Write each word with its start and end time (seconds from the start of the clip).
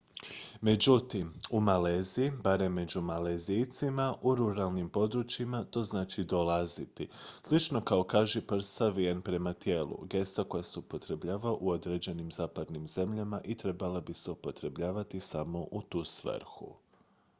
međutim 0.61 1.33
u 1.51 1.61
maleziji 1.61 2.31
barem 2.43 2.73
među 2.73 3.01
malezijcima 3.01 4.15
u 4.21 4.35
ruralnim 4.35 4.89
područjima 4.89 5.63
to 5.63 5.83
znači 5.83 6.23
dolaziti 6.23 7.07
slično 7.43 7.81
kao 7.85 8.03
kažiprst 8.03 8.73
savijen 8.75 9.21
prema 9.21 9.53
tijelu 9.53 9.97
gesta 10.09 10.43
koja 10.43 10.63
se 10.63 10.79
upotrebljava 10.79 11.51
u 11.53 11.69
određenim 11.69 12.31
zapadnim 12.31 12.87
zemljama 12.87 13.41
i 13.43 13.57
trebala 13.57 14.01
bi 14.01 14.13
se 14.13 14.31
upotrebljavati 14.31 15.19
samo 15.19 15.59
u 15.71 15.81
tu 15.89 16.03
svrhu 16.03 16.75